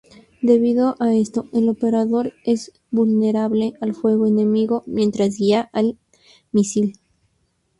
Debido 0.41 0.95
a 0.99 1.13
esto 1.13 1.47
el 1.53 1.69
operador 1.69 2.33
es 2.43 2.71
vulnerable 2.89 3.73
al 3.81 3.93
fuego 3.93 4.25
enemigo 4.25 4.81
mientras 4.87 5.37
guía 5.37 5.69
al 5.73 5.95
misil. 6.51 6.97